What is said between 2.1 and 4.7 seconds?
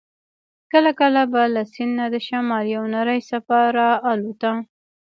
د شمال یوه نرۍ څپه را الوته.